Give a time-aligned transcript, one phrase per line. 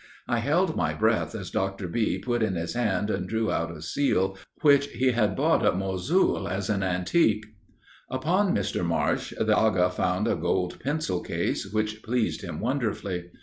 [0.27, 1.87] I held my breath as Dr.
[1.87, 2.17] B.
[2.17, 6.47] put in his hand and drew out a seal, which he had bought at Mosul
[6.47, 7.45] as an antique
[8.09, 8.83] Upon Mr.
[8.83, 13.25] Marsh, the Agha found a gold pencil case, which pleased him wonderfully.